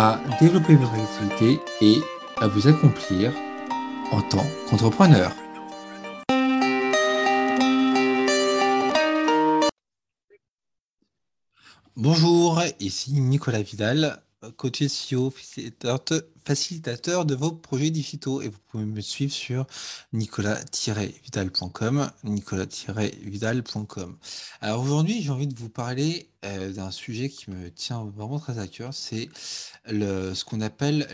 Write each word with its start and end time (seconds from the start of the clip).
à 0.00 0.20
développer 0.40 0.76
votre 0.76 0.94
activité 0.94 1.60
et 1.80 2.00
à 2.36 2.46
vous 2.46 2.68
accomplir 2.68 3.32
en 4.12 4.22
tant 4.22 4.46
qu'entrepreneur. 4.70 5.32
Bonjour, 11.96 12.62
ici 12.78 13.20
Nicolas 13.20 13.62
Vidal, 13.62 14.22
coach 14.56 14.82
SEO, 14.86 15.32
facilitateur 16.44 17.24
de 17.24 17.34
vos 17.34 17.52
projets 17.52 17.90
digitaux. 17.90 18.40
Et 18.42 18.48
vous 18.48 18.58
pouvez 18.68 18.84
me 18.84 19.00
suivre 19.00 19.32
sur 19.32 19.66
nicolas-vidal.com, 20.12 22.10
nicolas-vidal.com. 22.24 24.16
Alors 24.60 24.82
aujourd'hui, 24.82 25.22
j'ai 25.22 25.30
envie 25.30 25.46
de 25.46 25.58
vous 25.58 25.68
parler 25.68 26.30
euh, 26.44 26.72
d'un 26.72 26.90
sujet 26.90 27.28
qui 27.28 27.50
me 27.50 27.70
tient 27.70 28.04
vraiment 28.04 28.38
très 28.38 28.58
à 28.58 28.66
cœur, 28.66 28.94
c'est 28.94 29.28
ce 29.86 30.44
qu'on 30.44 30.60
appelle 30.60 31.08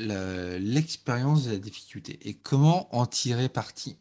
l'expérience 0.61 1.44
de 1.44 1.53
la 1.53 1.59
difficulté 1.59 2.19
et 2.22 2.34
comment 2.34 2.94
en 2.94 3.06
tirer 3.06 3.48
parti? 3.48 3.97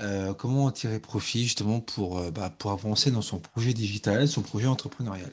Euh, 0.00 0.34
comment 0.34 0.64
en 0.64 0.72
tirer 0.72 0.98
profit 0.98 1.44
justement 1.44 1.80
pour, 1.80 2.18
euh, 2.18 2.32
bah, 2.32 2.50
pour 2.50 2.72
avancer 2.72 3.12
dans 3.12 3.22
son 3.22 3.38
projet 3.38 3.72
digital, 3.72 4.26
son 4.26 4.42
projet 4.42 4.66
entrepreneurial? 4.66 5.30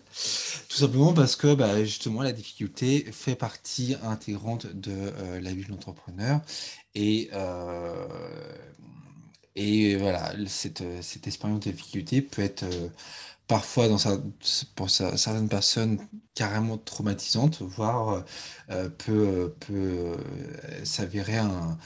Simplement 0.82 1.14
parce 1.14 1.36
que 1.36 1.54
bah, 1.54 1.84
justement 1.84 2.22
la 2.22 2.32
difficulté 2.32 3.06
fait 3.12 3.36
partie 3.36 3.96
intégrante 4.04 4.68
de 4.68 4.92
euh, 4.92 5.42
la 5.42 5.54
vie 5.54 5.64
de 5.64 5.70
l'entrepreneur 5.70 6.42
et, 6.96 7.30
et 9.56 9.96
voilà, 9.96 10.34
cette, 10.48 10.84
cette 11.02 11.28
expérience 11.28 11.62
de 11.62 11.72
difficulté 11.72 12.22
peut 12.22 12.42
être 12.42 12.66
parfois 13.48 13.88
dans 13.88 13.98
pour 14.76 14.90
certaines 14.90 15.50
personnes 15.50 16.00
carrément 16.36 16.78
traumatisante, 16.78 17.62
voire 17.62 18.24
peut, 18.98 19.54
peut 19.60 20.18
s'avérer 20.84 21.38
un 21.38 21.78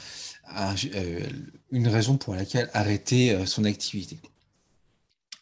euh, 0.94 1.30
une 1.72 1.88
raison 1.88 2.18
pour 2.18 2.36
laquelle 2.36 2.70
arrêter 2.74 3.32
euh, 3.32 3.46
son 3.46 3.66
activité. 3.66 4.20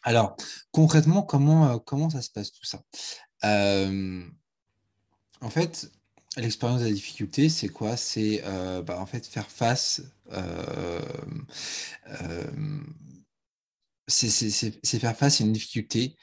Alors, 0.02 0.36
concrètement, 0.72 1.22
comment, 1.22 1.68
euh, 1.68 1.78
comment 1.78 2.10
ça 2.10 2.22
se 2.22 2.30
passe 2.30 2.52
tout 2.52 2.64
ça? 2.64 2.82
En 5.40 5.50
fait, 5.50 5.90
l'expérience 6.36 6.80
de 6.80 6.86
la 6.86 6.92
difficulté, 6.92 7.48
c'est 7.48 7.68
quoi? 7.68 7.96
C'est 7.96 8.42
bah, 8.86 8.98
en 8.98 9.06
fait 9.06 9.26
faire 9.26 9.50
face. 9.50 10.02
c'est 14.06 14.98
faire 14.98 15.16
face 15.16 15.40
à 15.40 15.44
une 15.44 15.52
difficulté 15.52 16.16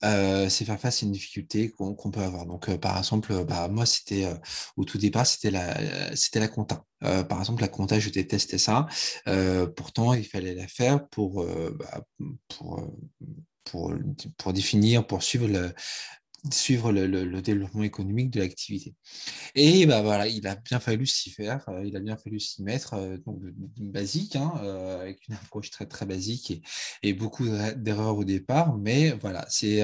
c'est 0.00 0.64
faire 0.64 0.80
face 0.80 1.02
à 1.02 1.06
une 1.06 1.12
difficulté 1.12 1.70
qu'on 1.70 2.10
peut 2.10 2.20
avoir. 2.20 2.46
Donc, 2.46 2.74
par 2.76 2.98
exemple, 2.98 3.44
bah, 3.44 3.68
moi, 3.68 3.86
c'était 3.86 4.26
au 4.76 4.84
tout 4.84 4.98
départ, 4.98 5.26
c'était 5.26 5.50
la, 5.50 6.14
c'était 6.16 6.40
la 6.40 6.48
compta. 6.48 6.84
par 7.00 7.40
exemple, 7.40 7.62
la 7.62 7.68
compta, 7.68 7.98
je 7.98 8.10
détestais 8.10 8.58
ça. 8.58 8.86
pourtant, 9.76 10.14
il 10.14 10.24
fallait 10.24 10.54
la 10.54 10.68
faire 10.68 11.08
pour, 11.08 11.44
bah, 11.44 12.04
pour, 12.48 12.88
pour, 13.64 13.92
pour, 14.36 14.52
définir, 14.52 15.06
pour 15.06 15.22
suivre 15.22 15.48
le, 15.48 15.74
suivre 16.52 16.92
le, 16.92 17.42
développement 17.42 17.82
économique 17.82 18.30
de 18.30 18.40
l'activité. 18.40 18.94
Et 19.54 19.86
bah 19.86 20.02
voilà, 20.02 20.28
il 20.28 20.46
a 20.46 20.56
bien 20.56 20.80
fallu 20.80 21.06
s'y 21.06 21.30
faire, 21.30 21.68
euh, 21.68 21.84
il 21.84 21.96
a 21.96 22.00
bien 22.00 22.16
fallu 22.16 22.40
s'y 22.40 22.62
mettre, 22.62 22.94
euh, 22.94 23.18
donc 23.18 23.40
basique, 23.78 24.36
hein, 24.36 24.52
euh, 24.62 25.00
avec 25.00 25.26
une 25.28 25.34
approche 25.34 25.70
très 25.70 25.86
très 25.86 26.06
basique 26.06 26.50
et, 26.50 26.62
et 27.02 27.12
beaucoup 27.12 27.46
d'erreurs 27.76 28.16
au 28.16 28.24
départ, 28.24 28.76
mais 28.76 29.12
voilà, 29.12 29.46
c'est 29.48 29.82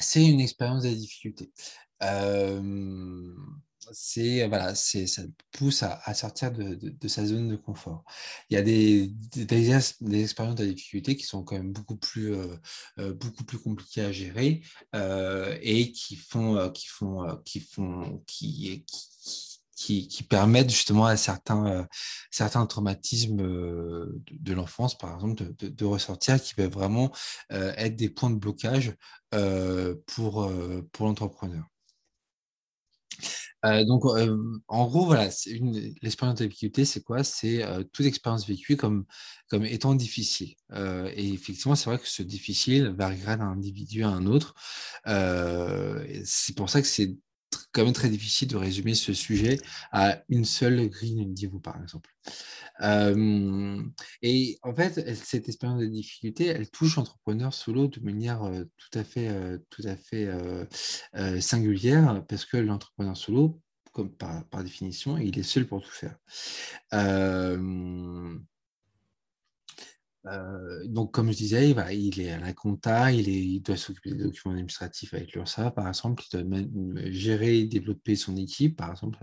c'est 0.00 0.24
une 0.24 0.40
expérience 0.40 0.84
de 0.84 0.90
difficulté 0.90 1.50
c'est 3.92 4.46
voilà, 4.48 4.74
c'est 4.74 5.06
ça 5.06 5.22
pousse 5.52 5.82
à, 5.82 6.14
sortir 6.14 6.52
de, 6.52 7.08
sa 7.08 7.26
zone 7.26 7.48
de 7.48 7.56
confort. 7.56 8.04
Il 8.50 8.54
y 8.54 8.56
a 8.56 8.62
des, 8.62 9.12
expériences 10.12 10.56
de 10.56 10.66
difficulté 10.66 11.16
qui 11.16 11.24
sont 11.24 11.42
quand 11.44 11.56
même 11.56 11.72
beaucoup 11.72 11.96
plus 11.96 12.34
beaucoup 12.96 13.44
plus 13.44 13.58
compliquées 13.58 14.02
à 14.02 14.12
gérer 14.12 14.62
et 15.62 15.92
qui 15.92 16.16
font 16.16 16.70
qui 16.70 16.86
font 16.86 17.36
qui 17.44 17.60
font 17.60 18.22
qui, 18.26 18.84
qui, 19.76 20.22
permettent 20.28 20.70
justement 20.70 21.06
à 21.06 21.16
certains, 21.16 21.86
certains 22.30 22.66
traumatismes 22.66 23.36
de, 23.36 24.52
l'enfance, 24.52 24.98
par 24.98 25.14
exemple, 25.14 25.54
de, 25.54 25.68
de, 25.68 25.84
ressortir, 25.84 26.42
qui 26.42 26.54
peuvent 26.54 26.72
vraiment 26.72 27.12
être 27.50 27.96
des 27.96 28.08
points 28.10 28.30
de 28.30 28.36
blocage 28.36 28.94
pour, 30.06 30.52
pour 30.92 31.06
l'entrepreneur. 31.06 31.64
Donc, 33.64 34.04
euh, 34.06 34.36
en 34.68 34.86
gros, 34.86 35.04
voilà, 35.06 35.28
l'expérience 36.02 36.38
de 36.38 36.46
difficulté, 36.46 36.84
c'est 36.84 37.02
quoi? 37.02 37.24
C'est 37.24 37.62
euh, 37.64 37.82
toute 37.92 38.06
expérience 38.06 38.46
vécue 38.46 38.76
comme, 38.76 39.04
comme 39.50 39.64
étant 39.64 39.94
difficile. 39.94 40.54
et 40.74 41.32
effectivement, 41.32 41.74
c'est 41.74 41.90
vrai 41.90 41.98
que 41.98 42.08
ce 42.08 42.22
difficile 42.22 42.94
variera 42.96 43.36
d'un 43.36 43.48
individu 43.50 44.04
à 44.04 44.08
un 44.08 44.26
autre. 44.26 44.54
c'est 46.24 46.54
pour 46.56 46.70
ça 46.70 46.80
que 46.82 46.88
c'est 46.88 47.16
quand 47.78 47.84
même 47.84 47.94
très 47.94 48.08
difficile 48.08 48.48
de 48.48 48.56
résumer 48.56 48.94
ce 48.94 49.12
sujet 49.12 49.60
à 49.92 50.20
une 50.28 50.44
seule 50.44 50.88
grille 50.88 51.24
niveau, 51.26 51.60
par 51.60 51.80
exemple. 51.80 52.10
et 54.22 54.58
en 54.62 54.74
fait, 54.74 55.14
cette 55.14 55.48
expérience 55.48 55.80
de 55.80 55.86
difficulté, 55.86 56.46
elle 56.46 56.68
touche 56.70 56.96
l'entrepreneur 56.96 57.54
solo 57.54 57.86
de 57.86 58.00
manière 58.00 58.40
tout 58.76 58.98
à 58.98 59.04
fait, 59.04 59.30
tout 59.70 59.82
à 59.84 59.94
fait 59.94 60.28
singulière, 61.40 62.24
parce 62.28 62.44
que 62.44 62.56
l'entrepreneur 62.56 63.16
solo, 63.16 63.60
comme 63.92 64.10
par, 64.10 64.44
définition, 64.64 65.16
il 65.16 65.38
est 65.38 65.44
seul 65.44 65.64
pour 65.66 65.80
tout 65.80 65.92
faire. 65.92 66.16
Euh, 70.32 70.84
donc, 70.86 71.12
comme 71.12 71.32
je 71.32 71.36
disais, 71.36 71.70
il 71.70 72.20
est 72.20 72.30
à 72.30 72.38
la 72.38 72.52
compta, 72.52 73.12
il, 73.12 73.62
doit 73.62 73.76
s'occuper 73.76 74.10
des 74.12 74.24
documents 74.24 74.52
administratifs 74.52 75.14
avec 75.14 75.32
l'URSA, 75.32 75.70
par 75.70 75.88
exemple, 75.88 76.22
il 76.26 76.36
doit 76.36 76.44
même 76.44 77.00
gérer 77.10 77.58
et 77.58 77.64
développer 77.66 78.16
son 78.16 78.36
équipe, 78.36 78.76
par 78.76 78.90
exemple, 78.90 79.18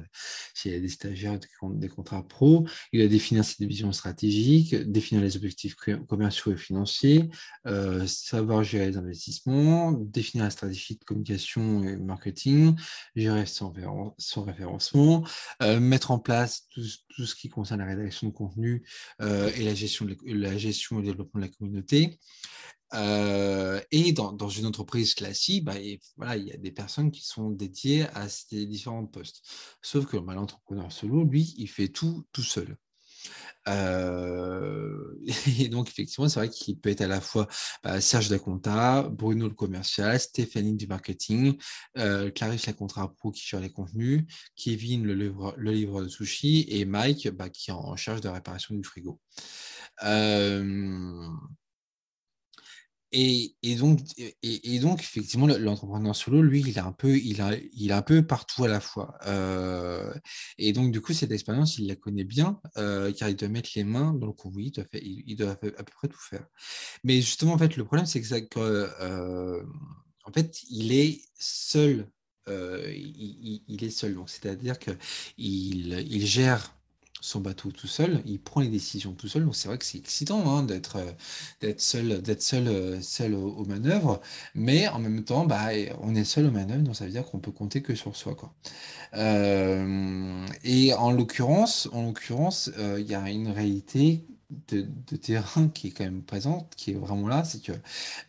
s'il 0.54 0.72
y 0.72 0.76
a 0.76 0.80
des 0.80 0.90
stagiaires, 0.90 1.40
des 1.64 1.90
contrats 1.90 2.28
pro, 2.28 2.68
il 2.92 3.00
doit 3.00 3.10
définir 3.10 3.44
ses 3.44 3.66
visions 3.66 3.92
stratégiques, 3.92 4.76
définir 4.76 5.22
les 5.22 5.36
objectifs 5.36 5.76
commerciaux 6.08 6.54
et 6.54 6.58
financiers, 6.58 7.30
euh, 7.68 8.06
savoir 8.08 8.64
gérer 8.64 8.88
les 8.92 8.98
investissements, 8.98 9.92
définir 9.92 10.46
la 10.46 10.52
stratégie 10.52 10.96
de 10.96 11.04
communication 11.04 11.84
et 11.84 11.96
marketing, 11.98 12.76
gérer 13.16 13.46
son, 13.46 13.74
référencement, 14.46 15.26
euh, 15.62 15.80
mettre 15.80 16.12
en 16.12 16.20
place 16.20 16.68
tout, 16.70 16.84
ce 16.84 17.36
qui 17.36 17.50
concerne 17.50 17.80
la 17.80 17.86
rédaction 17.86 18.28
de 18.28 18.34
contenu 18.34 18.84
et 19.22 19.64
la 19.64 19.74
gestion, 19.74 20.08
la 20.26 20.58
gestion 20.58 20.95
au 21.00 21.02
développement 21.02 21.42
de 21.42 21.46
la 21.46 21.52
communauté. 21.52 22.20
Euh, 22.94 23.82
et 23.92 24.14
dans, 24.14 24.50
une 24.50 24.66
entreprise 24.66 25.16
classique, 25.16 25.66
bah, 25.66 25.76
voilà, 26.18 26.38
il 26.38 26.48
y 26.48 26.52
a 26.52 26.58
des 26.58 26.72
personnes 26.72 27.12
qui 27.12 27.26
sont 27.26 27.50
dédiées 27.50 28.08
à 28.14 28.30
ces 28.30 28.66
différents 28.66 29.06
postes. 29.06 29.42
Sauf 29.82 30.06
que 30.06 30.18
bah, 30.18 30.34
l'entrepreneur 30.34 30.92
solo, 30.92 31.24
lui, 31.24 31.56
il 31.58 31.68
fait 31.68 31.90
tout 31.90 32.26
tout 32.32 32.44
seul. 32.44 32.78
Euh, 33.68 35.16
et 35.60 35.68
donc, 35.68 35.90
effectivement, 35.90 36.30
c'est 36.30 36.40
vrai 36.40 36.50
qu'il 36.50 36.80
peut 36.80 36.90
être 36.90 37.02
à 37.02 37.08
la 37.08 37.22
fois 37.22 37.48
bah, 37.84 38.00
Serge 38.02 38.30
de 38.30 38.38
Bruno 39.10 39.48
le 39.48 39.54
commercial, 39.54 40.20
Stéphanie 40.20 40.76
du 40.76 40.88
marketing, 40.88 41.58
euh, 41.98 42.30
Clarisse 42.32 42.68
la 42.68 42.74
contrat 42.74 43.14
pro 43.14 43.32
qui 43.32 43.44
gère 43.46 43.60
les 43.60 43.72
contenus, 43.72 44.24
Kevin 44.56 45.04
le 45.04 45.16
livre, 45.16 45.54
le 45.58 45.72
livre 45.72 46.04
de 46.04 46.08
sushi 46.08 46.66
et 46.70 46.86
Mike 46.86 47.30
qui 47.52 47.72
est 47.72 47.74
en 47.74 47.96
charge 47.96 48.22
de 48.22 48.28
la 48.28 48.36
réparation 48.36 48.76
du 48.76 48.84
frigo. 48.84 49.20
Euh, 50.04 51.30
et, 53.12 53.56
donc, 53.80 54.02
effectivement, 55.00 55.48
l'entrepreneur 55.48 56.16
solo, 56.16 56.42
lui, 56.42 56.62
il 56.62 56.78
est 56.78 56.80
un 56.80 56.92
peu, 56.92 57.18
il 57.18 57.42
a, 57.42 57.56
il 57.74 57.94
un 57.94 58.02
peu 58.02 58.28
partout 58.28 58.66
à 58.66 58.68
la 58.68 58.82
fois. 58.82 59.18
Euh, 59.26 60.14
et 60.58 60.74
donc, 60.74 60.92
du 60.92 61.00
coup, 61.02 61.14
cette 61.14 61.32
expérience, 61.32 61.78
il 61.78 61.88
la 61.88 61.96
connaît 61.96 62.26
bien, 62.26 62.60
euh, 62.78 63.14
car 63.14 63.30
il 63.30 63.38
doit 63.38 63.48
mettre 63.48 63.70
les 63.76 63.86
mains 63.86 64.14
dans 64.14 64.28
le 64.28 64.34
il 64.62 64.72
doit, 64.72 64.86
il, 64.94 65.44
à 65.44 65.56
peu 65.56 65.72
près 65.96 66.08
tout 66.10 66.20
faire. 66.20 66.46
Mais 67.06 67.22
justement, 67.22 67.54
en 67.54 67.58
fait, 67.58 67.78
le 67.78 67.86
problème, 67.86 68.06
c'est 68.06 68.22
que, 68.22 68.90
en 70.26 70.32
fait, 70.34 70.58
il 70.70 70.92
est 70.92 71.22
seul 71.36 72.10
il, 72.48 73.84
est 73.84 73.90
seul. 73.90 74.14
Donc, 74.16 74.30
c'est-à-dire 74.30 74.78
qu'il 74.78 74.98
il 75.38 76.26
gère 76.26 76.75
son 77.26 77.40
bateau 77.42 77.72
tout 77.72 77.88
seul, 77.88 78.22
il 78.26 78.40
prend 78.40 78.62
les 78.62 78.68
décisions 78.68 79.14
tout 79.14 79.28
seul. 79.28 79.46
Donc 79.46 79.56
c'est 79.56 79.68
vrai 79.68 79.78
que 79.78 79.86
c'est 79.86 79.98
excitant 79.98 80.48
hein, 80.50 80.64
d'être 80.64 80.98
d'être 81.62 81.82
seul, 81.82 82.22
d'être 82.22 82.42
seul, 82.42 83.02
seul 83.04 83.34
aux, 83.34 83.66
manœuvres, 83.66 84.22
mais 84.54 84.88
en 84.88 85.00
même 85.00 85.24
temps, 85.24 85.46
bah, 85.46 85.70
on 86.02 86.16
est 86.16 86.24
seul 86.24 86.46
aux 86.46 86.52
manœuvres, 86.52 86.84
donc 86.84 86.96
ça 86.96 87.06
veut 87.06 87.12
dire 87.12 87.26
qu'on 87.26 87.40
peut 87.40 87.52
compter 87.52 87.82
que 87.82 87.96
sur 87.96 88.16
soi, 88.16 88.36
quoi. 88.36 88.54
et 90.64 90.94
en 90.94 91.12
l'occurrence, 91.12 91.90
en 91.94 92.06
l'occurrence, 92.06 92.72
il 92.98 93.06
y 93.06 93.16
a 93.16 93.30
une 93.30 93.50
réalité 93.50 94.26
de, 94.68 95.16
terrain 95.18 95.70
qui 95.70 95.88
est 95.88 95.92
quand 95.92 96.04
même 96.04 96.22
présente, 96.24 96.74
qui 96.76 96.92
est 96.92 96.96
vraiment 96.96 97.28
là, 97.28 97.44
c'est 97.44 97.62
que, 97.62 97.72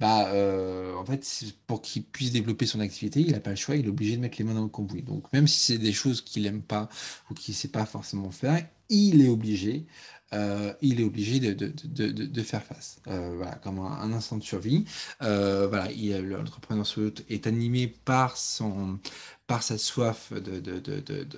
bah, 0.00 0.28
euh, 0.28 0.94
en 0.96 1.04
fait, 1.04 1.26
pour 1.66 1.82
qu'il 1.82 2.04
puisse 2.04 2.32
développer 2.32 2.66
son 2.66 2.80
activité, 2.80 3.20
il 3.20 3.32
n'a 3.32 3.40
pas 3.40 3.50
le 3.50 3.56
choix, 3.56 3.76
il 3.76 3.86
est 3.86 3.88
obligé 3.88 4.16
de 4.16 4.22
mettre 4.22 4.38
les 4.38 4.44
mains 4.44 4.54
dans 4.54 4.62
le 4.62 4.68
cambouis. 4.68 5.02
Donc, 5.02 5.30
même 5.32 5.46
si 5.46 5.60
c'est 5.60 5.78
des 5.78 5.92
choses 5.92 6.22
qu'il 6.22 6.42
n'aime 6.44 6.62
pas 6.62 6.88
ou 7.30 7.34
qu'il 7.34 7.52
ne 7.52 7.56
sait 7.56 7.68
pas 7.68 7.86
forcément 7.86 8.30
faire, 8.30 8.66
il 8.88 9.24
est 9.24 9.28
obligé 9.28 9.86
euh, 10.32 10.72
il 10.82 11.00
est 11.00 11.04
obligé 11.04 11.38
de, 11.38 11.52
de, 11.52 12.10
de, 12.10 12.42
faire 12.42 12.62
face. 12.62 12.98
Euh, 13.06 13.34
voilà, 13.36 13.54
comme 13.56 13.78
un, 13.78 14.12
instant 14.12 14.36
de 14.36 14.42
survie. 14.42 14.84
Euh, 15.22 15.68
voilà, 15.68 15.88
l'entrepreneur 16.20 16.86
est 17.28 17.46
animé 17.46 17.86
par 17.86 18.36
son 18.36 18.98
par 19.46 19.62
sa 19.62 19.78
soif 19.78 20.32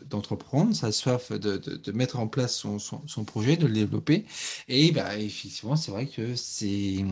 d'entreprendre, 0.08 0.74
sa 0.74 0.92
soif 0.92 1.30
de, 1.32 1.92
mettre 1.92 2.18
en 2.18 2.26
place 2.26 2.56
son, 2.56 2.78
son, 2.78 3.06
son, 3.06 3.24
projet, 3.24 3.58
de 3.58 3.66
le 3.66 3.74
développer. 3.74 4.24
Et 4.68 4.92
bah, 4.92 5.18
effectivement, 5.18 5.76
c'est 5.76 5.90
vrai 5.90 6.06
que 6.06 6.34
c'est 6.34 7.04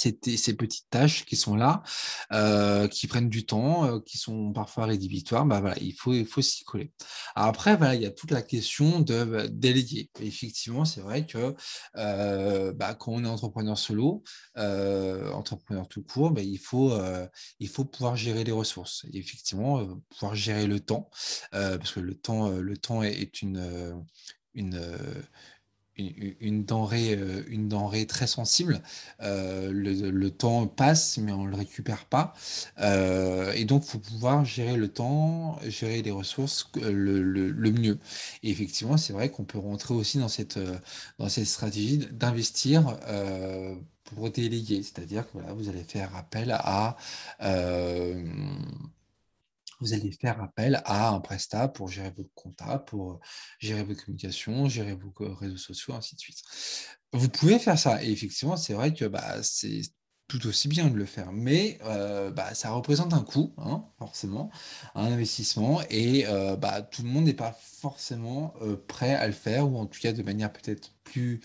ces, 0.00 0.18
ces, 0.36 0.54
petites 0.54 0.88
tâches 0.88 1.26
qui 1.26 1.36
sont 1.36 1.56
là, 1.56 1.82
euh, 2.32 2.88
qui 2.88 3.06
prennent 3.06 3.28
du 3.28 3.44
temps, 3.44 3.84
euh, 3.84 4.00
qui 4.00 4.16
sont 4.16 4.52
parfois 4.52 4.86
rédhibitoires, 4.86 5.44
bah 5.44 5.60
voilà, 5.60 5.76
il 5.80 5.92
faut, 5.92 6.14
il 6.14 6.26
faut 6.26 6.40
s'y 6.40 6.64
coller. 6.64 6.92
après, 7.34 7.76
voilà, 7.76 7.94
il 7.94 8.02
y 8.02 8.06
a 8.06 8.10
toute 8.10 8.30
la 8.30 8.42
question 8.42 9.00
de 9.00 9.24
bah, 9.24 9.48
déléguer. 9.48 10.10
effectivement, 10.20 10.84
c'est 10.84 11.02
vrai 11.02 11.26
que 11.26 11.54
euh, 11.96 12.72
bah, 12.72 12.94
quand 12.94 13.12
on 13.12 13.24
est 13.24 13.28
entrepreneur 13.28 13.76
solo, 13.78 14.22
entrepreneur 14.56 15.86
tout 15.88 16.02
court, 16.02 16.30
bah, 16.30 16.42
il, 16.42 16.58
faut, 16.58 16.92
il 17.58 17.68
faut 17.68 17.84
pouvoir 17.84 18.16
gérer 18.16 18.44
les 18.44 18.52
ressources. 18.52 19.04
Effectivement, 19.12 19.86
pouvoir 20.10 20.34
gérer 20.34 20.66
le 20.66 20.80
temps, 20.80 21.10
parce 21.52 21.92
que 21.92 22.00
le 22.00 22.14
temps, 22.14 22.48
le 22.50 22.76
temps 22.76 23.02
est 23.02 23.42
une 23.42 23.94
une 26.40 26.64
denrée, 26.64 27.14
euh, 27.14 27.42
une 27.48 27.68
denrée 27.68 28.06
très 28.06 28.26
sensible. 28.26 28.80
Euh, 29.22 29.70
le, 29.72 30.30
temps 30.30 30.66
passe, 30.66 31.18
mais 31.18 31.32
on 31.32 31.44
ne 31.44 31.50
le 31.50 31.56
récupère 31.56 32.04
pas. 32.04 32.34
Euh, 32.80 33.52
et 33.52 33.64
donc, 33.64 33.84
il 33.84 33.90
faut 33.90 33.98
pouvoir 33.98 34.44
gérer 34.44 34.76
le 34.76 34.88
temps, 34.88 35.58
gérer 35.66 36.02
les 36.02 36.10
ressources 36.10 36.70
le, 36.80 37.70
mieux. 37.70 37.98
Et 38.42 38.50
effectivement, 38.50 38.96
c'est 38.96 39.12
vrai 39.12 39.30
qu'on 39.30 39.44
peut 39.44 39.58
rentrer 39.58 39.94
aussi 39.94 40.18
dans 40.18 40.28
cette, 40.28 40.58
dans 41.18 41.28
cette 41.28 41.46
stratégie 41.46 41.98
d'investir 41.98 42.96
pour 44.04 44.30
déléguer. 44.30 44.82
C'est-à-dire 44.82 45.24
que 45.26 45.32
voilà, 45.34 45.52
vous 45.52 45.68
allez 45.68 45.84
faire 45.84 46.14
appel 46.16 46.52
à 46.52 46.96
vous 49.80 49.94
allez 49.94 50.12
faire 50.12 50.40
appel 50.42 50.82
à 50.84 51.10
un 51.10 51.20
prestat 51.20 51.68
pour 51.68 51.88
gérer 51.88 52.10
vos 52.10 52.28
compta, 52.34 52.78
pour 52.78 53.20
gérer 53.58 53.82
vos 53.82 53.94
communications, 53.94 54.68
gérer 54.68 54.94
vos 54.94 55.12
réseaux 55.34 55.56
sociaux, 55.56 55.94
ainsi 55.94 56.14
de 56.14 56.20
suite. 56.20 56.42
Vous 57.12 57.28
pouvez 57.28 57.58
faire 57.58 57.78
ça. 57.78 58.02
Et 58.04 58.10
effectivement, 58.10 58.56
c'est 58.56 58.74
vrai 58.74 58.94
que 58.94 59.06
bah, 59.06 59.42
c'est 59.42 59.82
tout 60.30 60.46
aussi 60.46 60.68
bien 60.68 60.88
de 60.88 60.96
le 60.96 61.04
faire. 61.06 61.32
Mais 61.32 61.78
euh, 61.84 62.30
bah, 62.30 62.54
ça 62.54 62.70
représente 62.70 63.12
un 63.12 63.22
coût, 63.22 63.52
hein, 63.58 63.84
forcément, 63.98 64.50
un 64.94 65.06
investissement, 65.06 65.80
et 65.90 66.26
euh, 66.28 66.56
bah, 66.56 66.82
tout 66.82 67.02
le 67.02 67.08
monde 67.08 67.24
n'est 67.24 67.34
pas 67.34 67.52
forcément 67.52 68.54
euh, 68.62 68.76
prêt 68.76 69.14
à 69.14 69.26
le 69.26 69.32
faire, 69.32 69.68
ou 69.70 69.76
en 69.78 69.86
tout 69.86 70.00
cas 70.00 70.12
de 70.12 70.22
manière 70.22 70.52
peut-être 70.52 70.92
plus, 71.04 71.40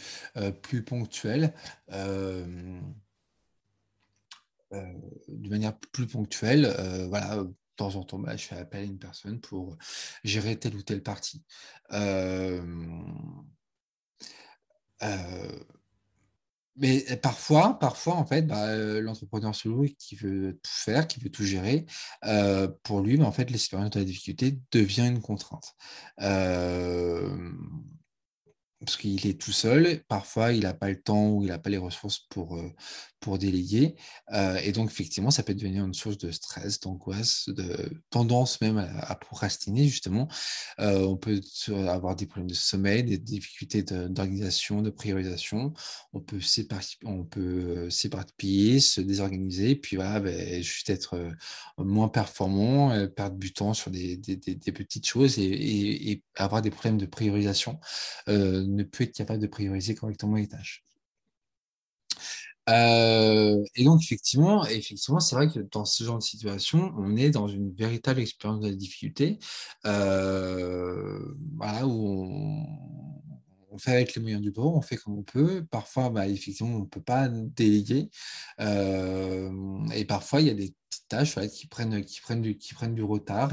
plus 0.61 0.83
ponctuelle. 0.83 1.53
de 1.89 2.79
manière 5.49 5.77
plus 5.91 6.07
ponctuelle, 6.07 6.73
voilà, 7.09 7.43
temps 7.75 7.95
en 7.95 8.03
temps, 8.03 8.19
bah, 8.19 8.35
je 8.37 8.45
fais 8.45 8.57
appel 8.57 8.81
à 8.81 8.83
une 8.83 8.99
personne 8.99 9.39
pour 9.39 9.77
gérer 10.23 10.57
telle 10.57 10.75
ou 10.75 10.81
telle 10.81 11.03
partie. 11.03 11.43
mais 16.77 17.05
parfois, 17.21 17.79
parfois, 17.79 18.15
en 18.15 18.25
fait, 18.25 18.41
bah, 18.43 18.75
l'entrepreneur 18.99 19.55
solo 19.55 19.85
qui 19.97 20.15
veut 20.15 20.59
tout 20.61 20.71
faire, 20.73 21.07
qui 21.07 21.19
veut 21.19 21.29
tout 21.29 21.45
gérer, 21.45 21.85
pour 22.83 23.01
lui, 23.01 23.17
bah, 23.17 23.25
en 23.25 23.31
fait, 23.31 23.49
l'expérience 23.49 23.91
de 23.91 23.99
la 23.99 24.05
difficulté 24.05 24.59
devient 24.71 25.07
une 25.07 25.21
contrainte 25.21 25.75
parce 28.85 28.97
qu'il 28.97 29.25
est 29.27 29.39
tout 29.39 29.51
seul. 29.51 30.03
Parfois, 30.07 30.53
il 30.53 30.61
n'a 30.61 30.73
pas 30.73 30.89
le 30.89 31.01
temps 31.01 31.29
ou 31.29 31.43
il 31.43 31.47
n'a 31.47 31.57
pas 31.57 31.69
les 31.69 31.77
ressources 31.77 32.19
pour, 32.29 32.55
euh, 32.55 32.71
pour 33.19 33.37
déléguer. 33.39 33.95
Euh, 34.33 34.57
et 34.57 34.71
donc, 34.71 34.91
effectivement, 34.91 35.31
ça 35.31 35.43
peut 35.43 35.55
devenir 35.55 35.83
une 35.83 35.93
source 35.93 36.17
de 36.17 36.31
stress, 36.31 36.79
d'angoisse, 36.79 37.49
de 37.49 37.89
tendance 38.11 38.61
même 38.61 38.77
à, 38.77 39.15
procrastiner, 39.15 39.87
justement. 39.87 40.27
Euh, 40.79 40.99
on 40.99 41.17
peut 41.17 41.41
avoir 41.87 42.15
des 42.15 42.27
problèmes 42.27 42.49
de 42.49 42.53
sommeil, 42.53 43.03
des 43.03 43.17
difficultés 43.17 43.81
d'organisation, 43.83 44.81
de, 44.81 44.91
priorisation. 44.91 45.73
On 46.13 46.21
peut 46.21 46.39
s'éparpiller, 47.89 48.79
se 48.79 49.01
désorganiser, 49.01 49.75
puis 49.75 49.97
ben, 49.97 50.61
juste 50.61 50.89
être 50.89 51.19
moins 51.77 52.07
performant, 52.07 53.07
perdre 53.09 53.37
du 53.37 53.51
temps 53.51 53.73
sur 53.73 53.89
des, 53.89 54.17
petites 54.17 55.07
choses 55.07 55.39
et, 55.39 56.21
avoir 56.35 56.61
des 56.61 56.69
problèmes 56.69 56.97
de 56.97 57.05
priorisation 57.05 57.79
ne 58.75 58.83
peut 58.83 59.03
être 59.05 59.15
capable 59.15 59.41
de 59.41 59.47
prioriser 59.47 59.95
correctement 59.95 60.35
les 60.37 60.47
tâches. 60.47 60.85
Euh, 62.69 63.63
et 63.75 63.83
donc, 63.83 64.01
effectivement, 64.03 64.65
effectivement 64.65 65.19
c'est 65.19 65.35
vrai 65.35 65.47
que 65.49 65.59
dans 65.59 65.85
ce 65.85 66.03
genre 66.03 66.17
de 66.17 66.23
situation, 66.23 66.93
on 66.97 67.15
est 67.15 67.29
dans 67.29 67.47
une 67.47 67.71
véritable 67.73 68.21
expérience 68.21 68.61
de 68.61 68.71
difficulté, 68.71 69.37
euh, 69.85 71.19
voilà, 71.57 71.85
où 71.85 72.25
on, 73.71 73.77
fait 73.77 73.91
avec 73.91 74.15
les 74.15 74.21
moyens 74.21 74.41
du 74.41 74.51
bord, 74.51 74.73
on 74.75 74.81
fait 74.81 74.95
comme 74.95 75.17
on 75.17 75.23
peut. 75.23 75.65
Parfois, 75.69 76.09
bah, 76.09 76.27
effectivement, 76.27 76.77
on 76.77 76.79
ne 76.81 76.85
peut 76.85 77.01
pas 77.01 77.27
déléguer. 77.27 78.09
Euh, 78.61 79.51
et 79.93 80.05
parfois, 80.05 80.39
il 80.39 80.47
y 80.47 80.49
a 80.49 80.53
des 80.53 80.73
tâches 81.09 81.35
qui, 81.49 81.67
prennent, 81.67 82.03
qui, 82.05 82.21
prennent 82.21 82.41
du, 82.41 82.57
qui 82.57 82.73
prennent 82.73 82.95
du 82.95 83.03
retard 83.03 83.51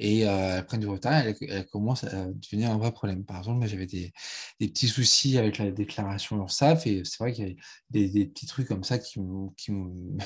et 0.00 0.20
elles 0.20 0.66
prennent 0.66 0.80
du 0.80 0.88
retard 0.88 1.12
elles, 1.12 1.36
elles, 1.48 1.66
commencent 1.66 2.02
à 2.04 2.26
devenir 2.26 2.72
un 2.72 2.78
vrai 2.78 2.90
problème. 2.92 3.24
Par 3.24 3.38
exemple, 3.38 3.64
j'avais 3.68 3.86
des, 3.86 4.12
des, 4.60 4.68
petits 4.68 4.88
soucis 4.88 5.38
avec 5.38 5.58
la 5.58 5.70
déclaration 5.70 6.36
URSAF 6.36 6.86
et 6.86 7.02
c'est 7.04 7.18
vrai 7.18 7.32
qu'il 7.32 7.48
y 7.48 7.50
a 7.50 8.08
des, 8.08 8.26
petits 8.26 8.46
trucs 8.46 8.68
comme 8.68 8.84
ça 8.84 8.98
qui, 8.98 9.20
me, 9.70 10.18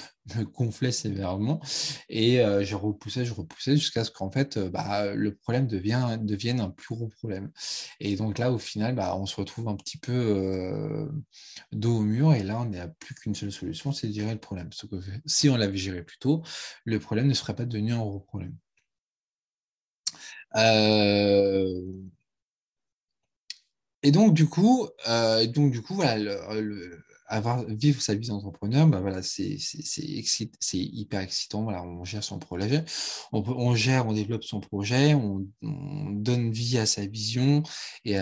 gonflaient 0.44 0.92
sévèrement 0.92 1.60
et 2.08 2.40
euh, 2.40 2.64
je 2.64 2.74
repoussais, 2.74 3.24
je 3.24 3.32
repoussais 3.32 3.76
jusqu'à 3.76 4.04
ce 4.04 4.10
qu'en 4.10 4.30
fait 4.30 4.56
euh, 4.56 4.68
bah, 4.70 5.14
le 5.14 5.34
problème 5.34 5.66
devient, 5.66 6.18
devienne 6.20 6.60
un 6.60 6.70
plus 6.70 6.94
gros 6.94 7.08
problème. 7.08 7.50
Et 8.00 8.16
donc 8.16 8.38
là, 8.38 8.52
au 8.52 8.58
final, 8.58 8.94
bah, 8.94 9.16
on 9.16 9.26
se 9.26 9.36
retrouve 9.36 9.68
un 9.68 9.76
petit 9.76 9.98
peu 9.98 10.12
euh, 10.12 11.08
dos 11.72 11.98
au 11.98 12.02
mur 12.02 12.34
et 12.34 12.42
là, 12.42 12.60
on 12.60 12.66
n'a 12.66 12.88
plus 12.88 13.14
qu'une 13.14 13.34
seule 13.34 13.52
solution, 13.52 13.92
c'est 13.92 14.08
de 14.08 14.12
gérer 14.12 14.32
le 14.32 14.40
problème. 14.40 14.70
Que 14.90 14.96
si 15.26 15.48
on 15.48 15.56
l'avait 15.56 15.76
géré 15.76 16.02
plus 16.02 16.18
tôt, 16.18 16.42
le 16.84 16.98
problème 16.98 17.28
ne 17.28 17.34
serait 17.34 17.54
pas 17.54 17.64
devenu 17.64 17.92
un 17.92 17.98
gros 17.98 18.20
problème. 18.20 18.56
Et 24.04 24.10
donc, 24.10 24.34
du 24.34 24.46
coup, 24.46 24.86
euh, 25.08 25.46
donc, 25.46 25.72
du 25.72 25.82
coup 25.82 25.94
voilà, 25.94 26.18
le, 26.18 27.02
avoir, 27.26 27.64
vivre 27.64 28.00
sa 28.02 28.14
vie 28.14 28.28
d'entrepreneur, 28.28 28.86
bah 28.86 29.00
voilà, 29.00 29.22
c'est 29.22 29.56
hyper 30.74 31.20
excitant. 31.20 31.62
Voilà, 31.62 31.82
on 31.82 32.04
gère 32.04 32.24
son 32.24 32.38
projet, 32.38 32.84
on, 33.32 33.74
gère, 33.74 34.06
on 34.06 34.12
développe 34.12 34.44
son 34.44 34.60
projet, 34.60 35.14
on, 35.14 35.46
donne 35.62 36.50
vie 36.50 36.78
à 36.78 36.86
sa 36.86 37.06
vision 37.06 37.62
et 38.04 38.14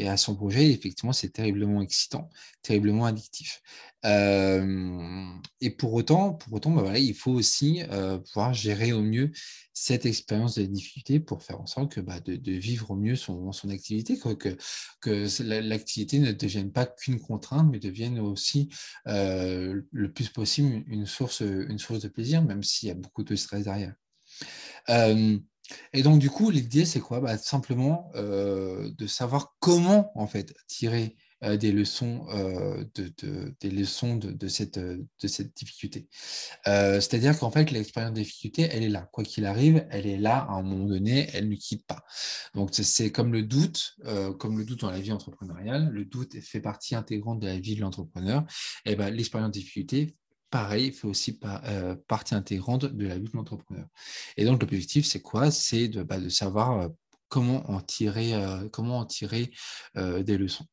et 0.00 0.08
à 0.08 0.16
son 0.16 0.34
projet. 0.36 0.70
effectivement, 0.70 1.12
c'est 1.12 1.30
terriblement 1.30 1.82
excitant, 1.82 2.30
terriblement 2.62 3.04
addictif. 3.04 3.62
Euh, 4.04 5.24
et 5.60 5.70
pour 5.70 5.92
autant, 5.94 6.34
pour 6.34 6.52
autant 6.52 6.70
bah 6.70 6.82
voilà, 6.82 6.98
il 7.00 7.14
faut 7.14 7.32
aussi 7.32 7.82
euh, 7.90 8.18
pouvoir 8.18 8.54
gérer 8.54 8.92
au 8.92 9.02
mieux 9.02 9.32
cette 9.72 10.06
expérience 10.06 10.56
de 10.56 10.64
difficulté 10.64 11.20
pour 11.20 11.42
faire 11.42 11.60
en 11.60 11.66
sorte 11.66 11.92
que, 11.92 12.00
bah, 12.00 12.20
de, 12.20 12.36
de, 12.36 12.52
vivre 12.52 12.92
au 12.92 12.96
mieux 12.96 13.16
son, 13.16 13.52
son 13.52 13.70
activité, 13.70 14.18
que, 14.18 14.30
que, 14.30 14.56
que 15.00 15.42
l'activité 15.60 16.18
ne 16.18 16.32
devienne 16.32 16.72
pas 16.72 16.86
qu'une 16.86 17.20
contrainte, 17.20 17.67
mais 17.68 17.78
devienne 17.78 18.18
aussi 18.18 18.68
euh, 19.06 19.80
le 19.90 20.12
plus 20.12 20.28
possible 20.28 20.84
une 20.88 21.06
source, 21.06 21.40
une 21.40 21.78
source 21.78 22.00
de 22.00 22.08
plaisir, 22.08 22.42
même 22.42 22.62
s'il 22.62 22.88
y 22.88 22.92
a 22.92 22.94
beaucoup 22.94 23.24
de 23.24 23.36
stress 23.36 23.64
derrière. 23.64 23.94
Euh, 24.88 25.38
et 25.92 26.02
donc, 26.02 26.18
du 26.18 26.30
coup, 26.30 26.50
l'idée, 26.50 26.84
c'est 26.84 27.00
quoi? 27.00 27.20
Bah, 27.20 27.36
Simplement 27.36 28.10
euh, 28.14 28.90
de 28.96 29.06
savoir 29.06 29.56
comment, 29.60 30.10
en 30.14 30.26
fait, 30.26 30.54
tirer 30.66 31.16
des 31.42 31.72
leçons, 31.72 32.26
de, 32.94 33.54
des 33.60 33.70
leçons 33.70 34.16
de, 34.16 34.48
cette, 34.48 34.78
de 34.78 35.28
cette 35.28 35.56
difficulté. 35.56 36.08
C'est-à-dire 36.64 37.38
qu'en 37.38 37.50
fait, 37.50 37.70
l'expérience 37.70 38.12
de 38.12 38.22
difficulté, 38.22 38.68
elle 38.70 38.82
est 38.82 38.88
là. 38.88 39.08
Quoi 39.12 39.24
qu'il 39.24 39.46
arrive, 39.46 39.86
elle 39.90 40.06
est 40.06 40.18
là 40.18 40.38
à 40.48 40.54
un 40.54 40.62
moment 40.62 40.86
donné, 40.86 41.28
elle 41.32 41.48
ne 41.48 41.54
quitte 41.54 41.86
pas. 41.86 42.04
Donc, 42.54 42.70
c'est 42.72 43.12
comme 43.12 43.32
le 43.32 43.42
doute, 43.42 43.96
comme 44.38 44.58
le 44.58 44.64
doute 44.64 44.80
dans 44.80 44.90
la 44.90 45.00
vie 45.00 45.12
entrepreneuriale. 45.12 45.90
Le 45.90 46.04
doute 46.04 46.40
fait 46.40 46.60
partie 46.60 46.94
intégrante 46.94 47.40
de 47.40 47.46
la 47.46 47.58
vie 47.58 47.76
de 47.76 47.80
l'entrepreneur. 47.80 48.44
Et 48.84 48.96
ben, 48.96 49.10
l'expérience 49.10 49.50
de 49.50 49.58
difficulté 49.58 50.16
pareil, 50.50 50.92
fait 50.92 51.06
aussi 51.06 51.38
partie 52.08 52.34
intégrante 52.34 52.86
de 52.86 53.06
la 53.06 53.18
vie 53.18 53.28
de 53.28 53.36
l'entrepreneur. 53.36 53.86
Et 54.36 54.44
donc, 54.44 54.62
l'objectif, 54.62 55.06
c'est 55.06 55.20
quoi? 55.20 55.50
C'est 55.50 55.88
de, 55.88 56.02
bah, 56.02 56.18
de, 56.18 56.28
savoir 56.28 56.88
comment 57.28 57.70
en 57.70 57.80
tirer, 57.80 58.32
comment 58.72 58.98
en 58.98 59.04
tirer 59.04 59.50
des 59.94 60.38
leçons 60.38 60.66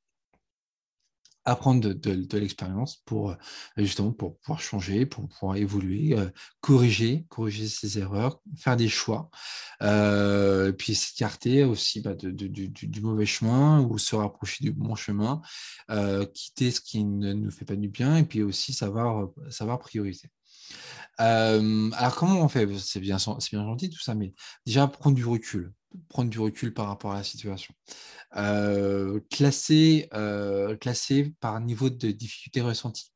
apprendre 1.45 1.93
de, 1.93 2.37
l'expérience 2.37 2.97
pour 3.05 3.31
euh, 3.31 3.35
justement 3.77 4.11
pour 4.11 4.37
pouvoir 4.39 4.59
changer, 4.59 5.05
pour 5.05 5.27
pouvoir 5.27 5.55
évoluer, 5.55 6.17
euh, 6.17 6.29
corriger, 6.59 7.25
corriger 7.29 7.67
ses 7.67 7.99
erreurs, 7.99 8.41
faire 8.57 8.75
des 8.75 8.89
choix, 8.89 9.29
euh, 9.83 10.71
puis 10.71 10.95
s'écarter 10.95 11.63
aussi 11.63 12.01
bah, 12.01 12.15
du, 12.15 13.01
mauvais 13.01 13.27
chemin 13.27 13.81
ou 13.81 13.97
se 13.99 14.15
rapprocher 14.15 14.63
du 14.63 14.71
bon 14.71 14.95
chemin, 14.95 15.41
quitter 16.33 16.71
ce 16.71 16.81
qui 16.81 17.03
ne 17.03 17.33
nous 17.33 17.51
fait 17.51 17.65
pas 17.65 17.75
du 17.75 17.89
bien 17.89 18.17
et 18.17 18.23
puis 18.23 18.41
aussi 18.41 18.73
savoir, 18.73 19.29
savoir 19.49 19.79
prioriser. 19.79 20.29
alors 21.17 22.15
comment 22.15 22.41
on 22.41 22.49
fait? 22.49 22.67
C'est 22.79 22.99
bien, 22.99 23.17
bien 23.17 23.63
gentil 23.63 23.89
tout 23.89 24.01
ça, 24.01 24.15
mais 24.15 24.33
déjà 24.65 24.87
prendre 24.87 25.15
du 25.15 25.25
recul 25.25 25.73
prendre 26.09 26.29
du 26.29 26.39
recul 26.39 26.73
par 26.73 26.87
rapport 26.87 27.11
à 27.11 27.17
la 27.17 27.23
situation. 27.23 27.73
Euh, 28.37 29.19
classer, 29.31 30.09
euh, 30.13 30.75
par 31.39 31.59
niveau 31.61 31.89
de 31.89 32.11
difficulté 32.11 32.61
ressentie 32.61 33.11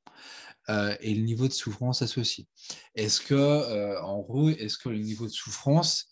euh, 0.70 0.96
et 1.02 1.14
le 1.14 1.22
niveau 1.22 1.48
de 1.48 1.54
souffrance 1.54 2.02
associé. 2.02 2.48
Est-ce 2.96 3.22
que, 3.22 4.00
en 4.02 4.20
gros, 4.20 4.50
est-ce 4.50 4.78
que 4.78 4.90
le 4.90 5.00
niveau 5.00 5.26
de 5.26 5.32
souffrance, 5.32 6.08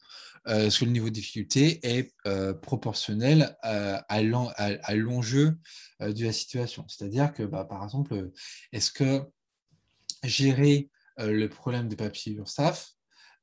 est-ce 0.45 0.79
que 0.79 0.85
le 0.85 0.91
niveau 0.91 1.09
de 1.09 1.13
difficulté 1.13 1.79
est 1.83 2.13
proportionnel 2.61 3.55
à, 3.61 4.21
l'enjeu 4.21 5.57
de 5.99 6.23
la 6.23 6.33
situation? 6.33 6.85
C'est-à-dire 6.87 7.33
que, 7.33 7.43
bah, 7.43 7.65
par 7.65 7.83
exemple, 7.83 8.31
est-ce 8.71 8.91
que 8.91 9.21
gérer 10.23 10.89
le 11.17 11.47
problème 11.47 11.87
de 11.89 11.95
papier 11.95 12.33
URSAF 12.33 12.89
euh, 12.89 12.96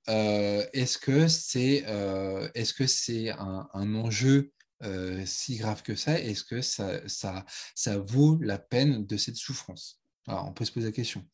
est-ce 0.07 0.99
que 0.99 1.29
c'est 1.29 1.85
euh, 1.87 2.49
est 2.55 2.65
-ce 2.65 2.87
c'est 2.87 3.31
un, 3.31 3.95
enjeu 3.95 4.53
euh, 4.83 5.25
si 5.27 5.57
grave 5.57 5.83
que 5.83 5.95
ça? 5.95 6.21
Est-ce 6.21 6.45
que 6.45 6.61
ça, 6.63 7.07
ça, 7.09 7.45
ça, 7.75 7.99
vaut 7.99 8.39
la 8.41 8.59
peine 8.59 9.07
de 9.07 9.17
cette 9.17 9.37
souffrance? 9.37 10.01
Alors, 10.27 10.47
on 10.49 10.53
peut 10.53 10.65
se 10.65 10.73
poser 10.73 10.87
la 10.87 10.93
question. 10.93 11.27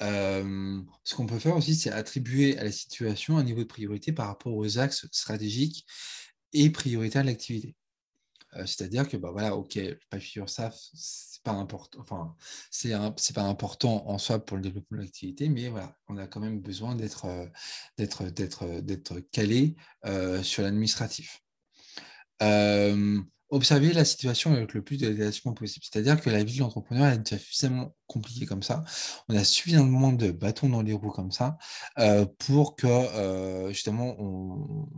ce 0.00 1.14
qu'on 1.14 1.26
peut 1.26 1.38
faire 1.38 1.56
aussi, 1.56 1.74
c'est 1.74 1.90
attribuer 1.90 2.58
à 2.58 2.64
la 2.64 2.72
situation 2.72 3.38
un 3.38 3.44
niveau 3.44 3.62
de 3.62 3.68
priorité 3.68 4.12
par 4.12 4.28
rapport 4.28 4.54
aux 4.54 4.78
axes 4.78 5.06
stratégiques 5.12 5.86
et 6.52 6.70
prioritaires 6.70 7.22
de 7.22 7.28
l'activité. 7.28 7.74
C'est-à-dire 8.56 9.08
que, 9.08 9.16
bah, 9.16 9.30
voilà, 9.30 9.54
ok, 9.54 9.78
pas 10.10 10.18
ça, 10.46 10.72
c'est 10.94 11.42
pas 11.42 11.52
important, 11.52 11.98
enfin, 12.00 12.34
c'est 12.70 13.34
pas 13.34 13.42
important 13.42 14.08
en 14.08 14.18
soi 14.18 14.44
pour 14.44 14.56
le 14.56 14.62
développement 14.62 14.98
de 14.98 15.02
l'activité, 15.02 15.48
mais 15.48 15.68
voilà, 15.68 15.96
on 16.08 16.16
a 16.16 16.26
quand 16.26 16.40
même 16.40 16.60
besoin 16.60 16.94
d'être 16.94 17.26
d'être 17.96 18.24
d'être 18.80 19.20
calé 19.32 19.76
sur 20.42 20.62
l'administratif. 20.62 21.42
observer 23.50 23.92
la 23.94 24.04
situation 24.04 24.52
avec 24.52 24.74
le 24.74 24.82
plus 24.82 24.98
de 24.98 25.08
détails 25.10 25.54
possible. 25.54 25.84
C'est-à-dire 25.90 26.20
que 26.20 26.28
la 26.30 26.44
vie 26.44 26.56
de 26.56 26.60
l'entrepreneur 26.60 27.06
est 27.12 27.18
déjà 27.18 27.38
suffisamment 27.38 27.94
compliquée 28.06 28.46
comme 28.46 28.62
ça. 28.62 28.84
On 29.28 29.36
a 29.36 29.44
suffisamment 29.44 30.12
de 30.12 30.30
bâtons 30.30 30.68
dans 30.68 30.82
les 30.82 30.92
roues 30.92 31.10
comme 31.10 31.32
ça 31.32 31.56
pour 32.38 32.76
que 32.76 33.68
justement 33.70 34.16
on, 34.18 34.88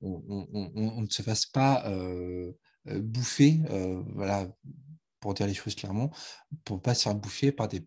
on, 0.00 1.02
ne 1.02 1.08
se 1.08 1.22
fasse 1.22 1.46
pas 1.46 1.84
euh, 1.86 2.52
bouffer, 2.96 3.60
euh, 3.70 4.02
voilà, 4.14 4.48
pour 5.20 5.34
dire 5.34 5.46
les 5.46 5.54
choses 5.54 5.74
clairement, 5.74 6.10
pour 6.64 6.76
ne 6.76 6.80
pas 6.80 6.94
se 6.94 7.04
faire 7.04 7.14
bouffer 7.14 7.52
par 7.52 7.68
des 7.68 7.86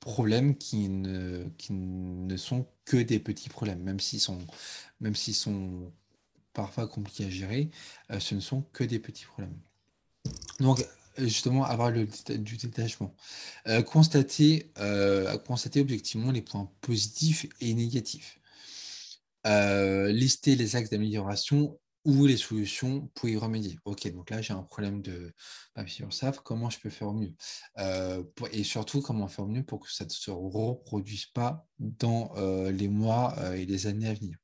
problèmes 0.00 0.56
qui 0.56 0.88
ne, 0.88 1.48
qui 1.58 1.72
ne 1.72 2.36
sont 2.36 2.66
que 2.84 2.96
des 2.96 3.18
petits 3.18 3.48
problèmes, 3.48 3.82
même 3.82 4.00
s'ils 4.00 4.20
sont, 4.20 4.38
sont 5.32 5.92
parfois 6.52 6.88
compliqués 6.88 7.26
à 7.26 7.30
gérer, 7.30 7.70
euh, 8.10 8.20
ce 8.20 8.34
ne 8.34 8.40
sont 8.40 8.62
que 8.72 8.84
des 8.84 8.98
petits 8.98 9.24
problèmes. 9.24 9.56
Donc, 10.60 10.84
justement, 11.18 11.64
avoir 11.64 11.90
le, 11.90 12.06
du 12.38 12.56
détachement. 12.56 13.14
constater, 13.86 14.72
constater 15.44 15.80
objectivement 15.80 16.30
les 16.30 16.42
points 16.42 16.70
positifs 16.80 17.46
et 17.60 17.74
négatifs. 17.74 18.40
lister 19.44 20.56
les 20.56 20.76
axes 20.76 20.90
d'amélioration 20.90 21.78
ou 22.04 22.26
les 22.26 22.36
solutions 22.36 23.08
pour 23.14 23.28
y 23.28 23.36
remédier. 23.36 23.78
Ok, 23.84 24.10
donc 24.12 24.30
là 24.30 24.42
j'ai 24.42 24.52
un 24.52 24.62
problème 24.62 25.02
de 25.02 25.32
papier 25.74 26.04
SAF, 26.10 26.40
comment 26.40 26.70
je 26.70 26.80
peux 26.80 26.90
faire 26.90 27.12
mieux? 27.12 27.34
Euh, 27.78 28.22
Et 28.52 28.64
surtout, 28.64 29.00
comment 29.02 29.28
faire 29.28 29.46
mieux 29.46 29.64
pour 29.64 29.80
que 29.80 29.92
ça 29.92 30.04
ne 30.04 30.10
se 30.10 30.30
reproduise 30.30 31.26
pas 31.26 31.66
dans 31.78 32.32
euh, 32.36 32.70
les 32.72 32.88
mois 32.88 33.34
euh, 33.38 33.54
et 33.54 33.66
les 33.66 33.86
années 33.86 34.08
à 34.08 34.14
venir? 34.14 34.36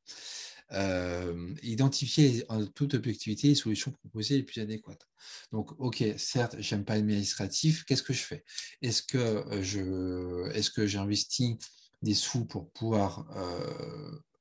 identifier 1.63 2.45
en 2.51 2.67
toute 2.67 2.93
objectivité 2.93 3.49
les 3.49 3.55
solutions 3.55 3.91
proposées 3.91 4.37
les 4.37 4.43
plus 4.43 4.61
adéquates. 4.61 5.07
Donc, 5.51 5.73
ok, 5.81 6.05
certes, 6.19 6.57
j'aime 6.59 6.85
pas 6.85 6.97
l'administratif, 6.97 7.85
qu'est-ce 7.85 8.03
que 8.03 8.13
je 8.13 8.23
fais? 8.23 8.45
Est-ce 8.83 9.03
que 9.03 9.63
je, 9.63 10.51
est-ce 10.51 10.71
que 10.71 10.87
j'investis 10.87 11.57
des 12.03 12.13
sous 12.13 12.45
pour 12.45 12.71
pouvoir 12.73 13.27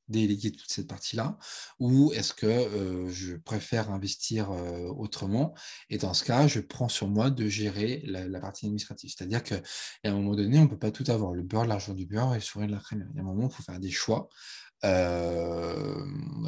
déléguer 0.07 0.51
toute 0.51 0.69
cette 0.69 0.87
partie-là 0.87 1.37
ou 1.79 2.11
est-ce 2.13 2.33
que 2.33 3.07
je 3.11 3.35
préfère 3.35 3.91
investir 3.91 4.49
autrement 4.97 5.53
et 5.89 5.97
dans 5.97 6.13
ce 6.13 6.23
cas, 6.23 6.47
je 6.47 6.59
prends 6.59 6.89
sur 6.89 7.07
moi 7.07 7.29
de 7.29 7.47
gérer 7.47 8.01
la, 8.05 8.39
partie 8.39 8.65
administrative. 8.65 9.13
C'est-à-dire 9.15 9.43
qu'à 9.43 9.61
un 10.03 10.11
moment 10.11 10.35
donné, 10.35 10.59
on 10.59 10.63
ne 10.63 10.67
peut 10.67 10.77
pas 10.77 10.91
tout 10.91 11.03
avoir, 11.07 11.33
le 11.33 11.43
beurre, 11.43 11.65
l'argent 11.65 11.93
du 11.93 12.05
beurre 12.05 12.33
et 12.33 12.37
le 12.37 12.41
sourire 12.41 12.67
de 12.67 12.73
la 12.73 12.79
crème. 12.79 13.09
Il 13.13 13.17
y 13.17 13.19
a 13.19 13.23
un 13.23 13.25
moment, 13.25 13.47
il 13.47 13.53
faut 13.53 13.63
faire 13.63 13.79
des 13.79 13.91
choix. 13.91 14.29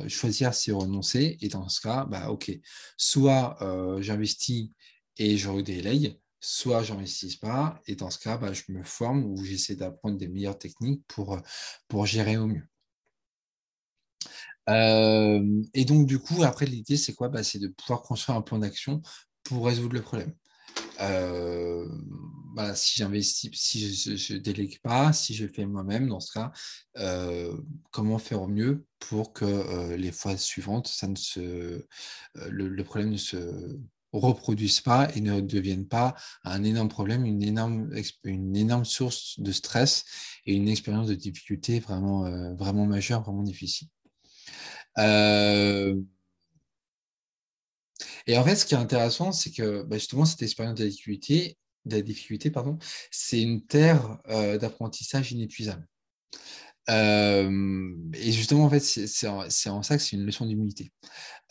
Choisir, 0.08 0.54
c'est 0.54 0.72
renoncer. 0.72 1.38
Et 1.42 1.48
dans 1.50 1.68
ce 1.70 1.82
cas, 1.82 2.06
bah, 2.06 2.30
ok, 2.30 2.52
soit 2.98 3.58
j'investis 4.02 4.72
et 5.18 5.38
je 5.38 5.50
redélègue, 5.50 6.20
soit 6.40 6.84
j'investis 6.84 7.36
pas. 7.36 7.82
Et 7.88 7.96
dans 7.96 8.10
ce 8.10 8.20
cas, 8.20 8.38
bah, 8.38 8.54
je 8.54 8.64
me 8.70 8.84
forme 8.84 9.26
ou 9.26 9.44
j'essaie 9.44 9.76
d'apprendre 9.76 10.18
des 10.18 10.28
meilleures 10.28 10.60
techniques 10.60 11.04
pour, 11.08 11.40
pour 11.88 12.06
gérer 12.06 12.38
au 12.38 12.48
mieux. 12.48 12.69
Euh, 14.70 15.64
et 15.74 15.86
donc, 15.86 16.08
du 16.08 16.20
coup, 16.20 16.44
après, 16.44 16.66
l'idée, 16.66 16.98
c'est 16.98 17.14
quoi? 17.14 17.30
Bah, 17.30 17.44
C'est 17.44 17.60
de 17.60 17.68
pouvoir 17.68 18.02
construire 18.02 18.38
un 18.38 18.42
plan 18.42 18.60
d'action 18.60 19.02
pour 19.44 19.66
résoudre 19.66 19.96
le 19.96 20.02
problème. 20.02 20.34
Euh, 21.02 21.88
si 22.76 22.98
j'investis, 23.00 23.52
si 23.54 24.18
je 24.18 24.34
ne 24.34 24.40
délègue 24.40 24.80
pas, 24.82 25.14
si 25.14 25.34
je 25.34 25.48
fais 25.48 25.66
moi-même, 25.66 26.08
dans 26.10 26.20
ce 26.20 26.34
cas, 26.34 26.52
euh, 26.98 27.58
comment 27.92 28.18
faire 28.20 28.42
au 28.42 28.48
mieux 28.48 28.86
pour 29.00 29.34
que 29.34 29.96
les 29.96 30.12
fois 30.12 30.38
suivantes, 30.38 30.88
ça 30.88 31.08
ne 31.08 31.16
se, 31.16 31.86
le, 32.36 32.84
problème 32.84 33.12
ne 33.12 33.18
se 33.18 33.80
reproduise 34.12 34.82
pas 34.82 35.08
et 35.16 35.22
ne 35.22 35.40
devienne 35.40 35.88
pas 35.88 36.16
un 36.44 36.64
énorme 36.64 36.90
problème, 36.90 37.26
une 37.26 37.44
énorme, 37.44 37.92
une 38.24 38.56
énorme 38.56 38.86
source 38.86 39.40
de 39.40 39.52
stress 39.52 40.06
et 40.46 40.54
une 40.54 40.68
expérience 40.68 41.08
de 41.08 41.16
difficulté 41.16 41.80
vraiment, 41.80 42.56
vraiment 42.56 42.86
majeure, 42.86 43.24
vraiment 43.24 43.44
difficile. 43.44 43.88
Euh, 44.98 45.96
et 48.28 48.38
en 48.38 48.44
fait, 48.44 48.56
ce 48.56 48.66
qui 48.66 48.74
est 48.74 48.78
intéressant, 48.78 49.32
c'est 49.32 49.52
que 49.52 49.84
bah, 49.84 49.98
justement, 49.98 50.26
cette 50.26 50.42
expérience 50.42 50.76
de 50.76 50.84
la 50.84 50.90
difficulté, 50.90 51.58
de 51.86 51.96
la 51.96 52.02
difficulté 52.02 52.52
pardon, 52.52 52.78
c'est 53.12 53.42
une 53.42 53.66
terre 53.66 54.20
euh, 54.30 54.58
d'apprentissage 54.58 55.32
inépuisable. 55.32 55.86
Euh, 56.90 57.96
et 58.14 58.32
justement, 58.32 58.66
en 58.66 58.70
fait, 58.70 58.80
c'est 58.80 59.28
en, 59.28 59.84
ça 59.84 59.98
que 59.98 60.04
c'est 60.04 60.16
une 60.16 60.26
leçon 60.26 60.46
d'humilité. 60.46 60.92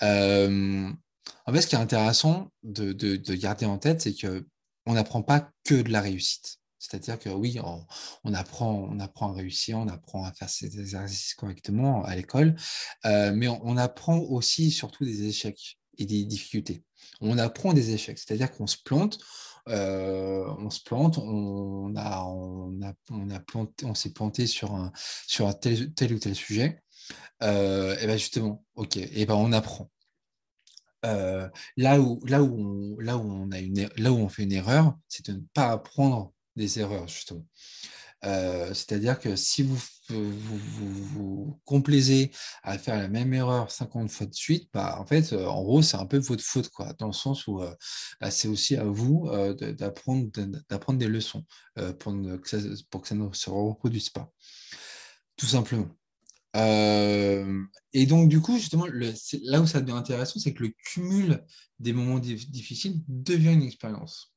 en 0.01 1.53
fait, 1.53 1.63
ce 1.63 1.67
qui 1.67 1.75
est 1.75 1.79
intéressant 1.79 2.51
de, 2.63 2.93
de 2.93 3.35
garder 3.35 3.67
en 3.67 3.79
tête, 3.79 4.03
c'est 4.03 4.15
qu'on 4.15 4.95
n'apprend 4.95 5.23
pas 5.23 5.51
que 5.65 5.81
de 5.83 5.91
la 5.91 6.01
réussite. 6.01 6.58
C'est-à-dire 6.79 7.19
que 7.19 7.29
oui, 7.29 7.59
on, 8.25 8.35
apprend, 8.35 8.73
on 8.73 9.01
apprend 9.01 9.33
à 9.33 9.35
réussir, 9.35 9.79
on 9.79 9.89
apprend 9.89 10.25
à 10.25 10.33
faire 10.33 10.49
ses 10.49 10.79
exercices 10.79 11.35
correctement 11.35 12.05
à 12.05 12.15
l'école, 12.15 12.55
euh, 13.05 13.33
mais 13.35 13.49
on, 13.49 13.77
apprend 13.77 14.19
aussi 14.19 14.71
surtout 14.71 15.05
des 15.05 15.27
échecs 15.27 15.79
et 15.99 16.07
des 16.07 16.25
difficultés. 16.25 16.85
On 17.21 17.37
apprend 17.39 17.73
des 17.73 17.91
échecs, 17.91 18.19
c'est-à-dire 18.19 18.51
qu'on 18.53 18.67
se 18.67 18.77
plante, 18.83 19.19
euh, 19.69 20.45
on 20.59 20.71
se 20.71 20.81
plante, 20.81 21.19
on 21.19 21.95
a, 21.97 22.25
on 22.25 22.81
a, 22.83 22.95
on 23.11 23.29
a 23.31 23.41
planté, 23.41 23.85
on 23.85 23.95
s'est 23.95 24.13
planté 24.13 24.47
sur 24.47 24.75
un, 24.75 24.93
sur 25.27 25.49
un 25.49 25.53
tel, 25.53 25.93
ou 26.13 26.19
tel 26.19 26.35
sujet. 26.35 26.81
Euh, 27.43 27.97
et 27.99 28.07
bien 28.07 28.17
justement, 28.17 28.65
ok, 28.77 28.97
et 28.97 29.27
ben 29.27 29.35
on 29.35 29.53
apprend. 29.53 29.91
là, 31.03 32.01
où, 32.01 32.25
là, 32.27 32.43
où 32.43 33.01
là, 33.01 33.17
où 33.17 33.31
on 33.31 33.51
a 33.51 33.59
une, 33.59 33.89
là 33.97 34.13
où 34.13 34.17
on 34.17 34.29
fait 34.29 34.45
une 34.45 34.53
erreur, 34.53 34.97
c'est 35.09 35.27
de 35.27 35.33
ne 35.33 35.43
pas 35.55 35.71
apprendre 35.73 36.33
des 36.59 36.79
erreurs, 36.79 37.09
justement. 37.09 37.47
C'est-à-dire 38.23 39.21
que 39.21 39.37
si 39.37 39.63
vous 39.63 39.79
vous, 40.09 41.61
complaisez 41.65 42.33
à 42.63 42.79
faire 42.79 42.97
la 42.97 43.09
même 43.09 43.33
erreur 43.33 43.71
50 43.71 44.11
fois 44.11 44.27
de 44.27 44.35
suite, 44.35 44.69
bah, 44.73 44.99
en 45.01 45.07
fait, 45.07 45.33
en 45.33 45.63
gros, 45.63 45.83
c'est 45.83 45.97
un 45.97 46.07
peu 46.07 46.19
votre 46.19 46.43
faute, 46.43 46.69
quoi, 46.71 46.93
dans 46.95 47.07
le 47.07 47.13
sens 47.13 47.47
où 47.47 47.63
bah, 48.21 48.31
c'est 48.31 48.49
aussi 48.49 48.77
à 48.77 48.85
vous 48.85 49.31
d'apprendre 49.79 50.29
d'apprendre 50.69 50.99
des 50.99 51.07
leçons 51.07 51.45
pour, 51.99 52.13
que 52.43 52.49
ça, 52.49 52.59
pour 52.91 53.03
que 53.03 53.09
ça 53.09 53.15
ne 53.15 53.33
se 53.33 53.51
reproduise 53.51 54.11
pas. 54.11 54.33
Tout 55.37 55.47
simplement. 55.47 55.89
et 56.55 58.07
donc, 58.07 58.29
du 58.29 58.41
coup, 58.41 58.59
justement, 58.59 58.87
là 58.87 59.61
où 59.61 59.67
ça 59.67 59.81
devient 59.81 59.93
intéressant, 59.93 60.41
c'est 60.41 60.55
que 60.55 60.65
le 60.65 60.73
cumul 60.85 61.45
des 61.79 61.93
moments 61.93 62.19
difficiles 62.19 63.01
devient 63.07 63.53
une 63.53 63.63
expérience. 63.63 64.35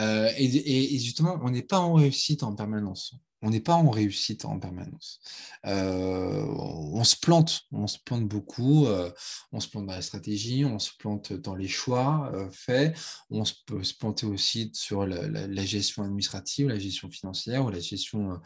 Euh, 0.00 0.30
et, 0.36 0.98
justement, 0.98 1.38
on 1.42 1.50
n'est 1.50 1.62
pas 1.62 1.78
en 1.78 1.94
réussite 1.94 2.42
en 2.42 2.54
permanence. 2.54 3.14
On 3.42 3.48
n'est 3.48 3.60
pas 3.60 3.74
en 3.74 3.88
réussite 3.88 4.44
en 4.44 4.58
permanence. 4.58 5.18
Euh, 5.64 6.44
on 6.46 7.02
se 7.04 7.16
plante, 7.16 7.62
on 7.72 7.86
se 7.86 7.96
plante 8.04 8.28
beaucoup, 8.28 8.86
euh, 8.86 9.10
on 9.52 9.60
se 9.60 9.68
plante 9.68 9.86
dans 9.86 9.94
la 9.94 10.02
stratégie, 10.02 10.66
on 10.66 10.78
se 10.78 10.90
plante 10.98 11.32
dans 11.32 11.54
les 11.54 11.68
choix 11.68 12.30
faits, 12.52 12.98
on 13.30 13.46
se 13.46 13.54
peut 13.64 13.82
se 13.82 13.94
planter 13.94 14.26
aussi 14.26 14.70
sur 14.74 15.06
la, 15.06 15.64
gestion 15.64 16.02
administrative, 16.02 16.68
la 16.68 16.78
gestion 16.78 17.10
financière 17.10 17.64
ou 17.64 17.70
la 17.70 17.80
gestion, 17.80 18.38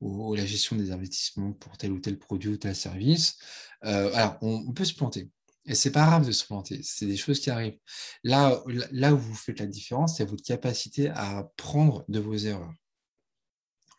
ou, 0.00 0.34
la 0.34 0.46
gestion 0.46 0.74
des 0.74 0.90
investissements 0.90 1.52
pour 1.52 1.76
tel 1.76 1.92
ou 1.92 2.00
tel 2.00 2.18
produit 2.18 2.50
ou 2.50 2.56
tel 2.56 2.74
service. 2.74 3.38
alors, 3.82 4.36
on 4.42 4.72
peut 4.72 4.84
se 4.84 4.94
planter. 4.94 5.30
Et 5.66 5.74
c'est 5.74 5.92
pas 5.92 6.06
grave 6.06 6.26
de 6.26 6.32
se 6.32 6.44
planter, 6.44 6.80
c'est 6.82 7.06
des 7.06 7.16
choses 7.16 7.40
qui 7.40 7.50
arrivent. 7.50 7.78
Là, 8.24 8.62
où 8.64 9.18
vous 9.18 9.34
faites 9.34 9.60
la 9.60 9.66
différence, 9.66 10.16
c'est 10.16 10.24
votre 10.24 10.42
capacité 10.42 11.08
à 11.10 11.38
apprendre 11.38 12.04
de 12.08 12.18
vos 12.18 12.34
erreurs. 12.34 12.72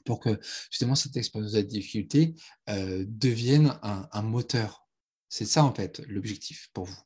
Pour 0.04 0.20
que 0.20 0.40
justement 0.72 0.96
cette 0.96 1.16
expérience 1.16 1.52
de 1.52 1.58
la 1.58 1.64
difficulté 1.64 2.34
euh, 2.70 3.06
devienne 3.08 3.78
un, 3.84 4.22
moteur. 4.24 4.88
C'est 5.30 5.46
ça 5.46 5.64
en 5.64 5.74
fait 5.74 6.02
l'objectif 6.08 6.70
pour 6.74 6.86
vous. 6.86 7.00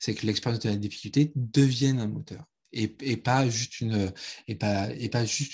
C'est 0.00 0.14
que 0.14 0.26
l'expérience 0.26 0.62
de 0.64 0.68
la 0.68 0.76
difficulté 0.76 1.32
devienne 1.36 2.00
un 2.00 2.08
moteur. 2.08 2.44
Et, 2.72 2.88
pas 3.16 3.48
juste 3.48 3.80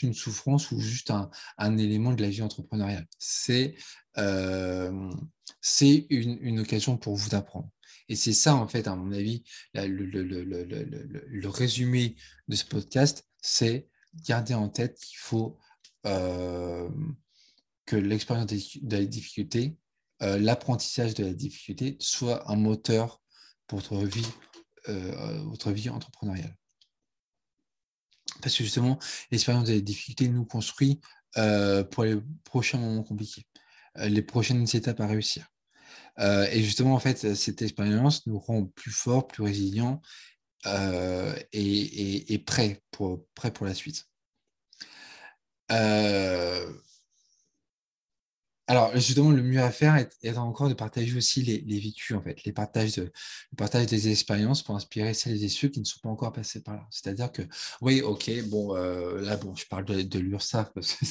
une 0.03 0.15
souffrance 0.15 0.71
ou 0.71 0.81
juste 0.81 1.11
un, 1.59 1.77
élément 1.77 2.15
de 2.15 2.23
la 2.23 2.31
vie 2.31 2.43
entrepreneuriale. 2.43 3.07
C'est 3.19 3.75
euh, 4.17 5.11
une 6.09 6.61
occasion 6.61 6.97
pour 6.97 7.17
vous 7.17 7.29
d'apprendre. 7.29 7.71
Et 8.09 8.17
c'est 8.17 8.33
ça, 8.33 8.55
en 8.55 8.69
fait, 8.69 8.87
à 8.87 8.95
mon 8.95 9.13
avis, 9.13 9.43
le, 9.75 11.49
résumé 11.49 12.17
de 12.49 12.57
ce 12.57 12.65
podcast, 12.65 13.27
c'est 13.41 13.89
garder 14.15 14.55
en 14.55 14.69
tête 14.69 14.99
qu'il 14.99 15.19
faut 15.19 15.59
euh, 16.07 16.89
que 17.85 17.97
l'expérience 17.97 18.47
de 18.47 18.97
la 18.97 19.05
difficulté, 19.05 19.77
euh, 20.23 20.39
l'apprentissage 20.39 21.15
de 21.15 21.25
la 21.25 21.33
difficulté 21.33 21.97
soit 22.01 22.51
un 22.51 22.57
moteur 22.57 23.21
pour 23.67 23.81
votre 23.81 24.05
vie, 24.07 24.27
euh, 24.89 25.43
votre 25.45 25.73
vie 25.73 25.89
entrepreneuriale. 25.89 26.57
Parce 28.41 28.57
que 28.57 28.65
justement, 28.65 28.99
l'expérience 29.31 29.69
de 29.69 29.75
la 29.75 29.81
difficulté 29.81 30.29
nous 30.29 30.45
construit 30.45 31.01
pour 31.91 32.05
les 32.05 32.17
prochains 32.45 32.79
moments 32.79 33.03
compliqués, 33.03 33.45
les 33.97 34.23
prochaines 34.23 34.65
étapes 34.75 35.01
à 35.01 35.07
réussir. 35.07 35.47
Euh, 36.19 36.47
et 36.51 36.63
justement, 36.63 36.95
en 36.95 36.99
fait, 36.99 37.35
cette 37.35 37.63
expérience 37.63 38.27
nous 38.27 38.39
rend 38.39 38.65
plus 38.65 38.91
forts, 38.91 39.27
plus 39.27 39.43
résilients 39.43 40.01
euh, 40.67 41.35
et, 41.53 42.43
prêts, 42.47 42.83
pour, 42.91 43.27
la 43.61 43.75
suite. 43.75 44.07
Euh, 45.73 46.73
alors, 48.69 48.91
justement, 48.97 49.31
le 49.31 49.43
mieux 49.43 49.61
à 49.63 49.71
faire 49.71 49.97
est, 49.97 50.37
encore 50.37 50.69
de 50.69 50.75
partager 50.75 51.17
aussi 51.17 51.43
les, 51.43 51.79
vécus, 51.79 52.17
en 52.17 52.23
fait, 52.23 52.43
les 52.45 52.53
partages, 52.53 52.97
de, 52.97 53.13
le 53.57 53.87
des 53.87 54.11
expériences 54.11 54.65
pour 54.65 54.75
inspirer 54.75 55.15
celles 55.15 55.43
et 55.45 55.49
ceux 55.49 55.69
qui 55.69 55.79
ne 55.79 55.85
sont 55.85 56.01
pas 56.03 56.09
encore 56.09 56.33
passés 56.33 56.63
par 56.63 56.75
là. 56.75 56.87
C'est-à-dire 56.91 57.31
que, 57.31 57.43
oui, 57.81 58.01
ok, 58.01 58.29
bon, 58.49 58.75
euh, 58.77 59.21
là, 59.21 59.37
bon, 59.37 59.55
je 59.55 59.67
parle 59.67 59.85
de, 59.85 60.03
de 60.03 60.19
l'URSSAF 60.19 60.73
parce 60.75 60.95
que 60.95 61.07